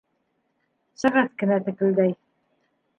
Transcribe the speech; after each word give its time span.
Сәғәт 1.03 1.37
кенә 1.45 1.61
текелдәй. 1.69 2.21